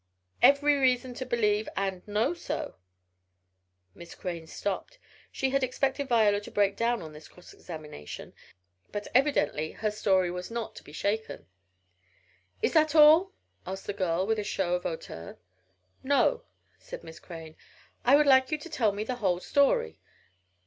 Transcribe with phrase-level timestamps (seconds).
[0.41, 2.73] "Every reason to believe and know so."
[3.93, 4.97] Miss Crane stopped.
[5.31, 8.33] She had expected Viola to break down on this cross examination,
[8.91, 11.45] but evidently her story was not to be shaken.
[12.63, 13.33] "Is that all?"
[13.67, 15.37] asked the girl with a show of hauteur.
[16.01, 16.45] "No,"
[16.79, 17.55] said Miss Crane.
[18.03, 19.99] "I would like you to tell me the whole story."